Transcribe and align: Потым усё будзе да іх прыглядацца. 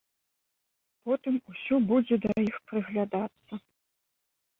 Потым 1.09 1.33
усё 1.51 1.75
будзе 1.91 2.15
да 2.23 2.31
іх 2.47 2.57
прыглядацца. 2.71 3.53